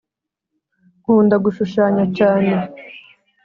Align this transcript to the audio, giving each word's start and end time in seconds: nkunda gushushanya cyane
nkunda 1.01 1.35
gushushanya 1.45 2.03
cyane 2.17 2.53